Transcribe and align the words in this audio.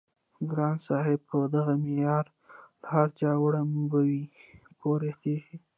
ګران 0.51 0.75
صاحب 0.87 1.19
په 1.29 1.37
دغه 1.55 1.73
معيار 1.83 2.25
له 2.81 2.87
هر 2.93 3.07
چا 3.19 3.31
وړومبی 3.41 4.17
پوره 4.79 5.11
خيژي 5.19 5.55